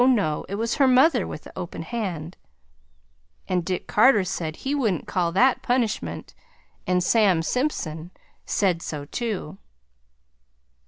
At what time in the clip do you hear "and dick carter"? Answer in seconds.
3.47-4.23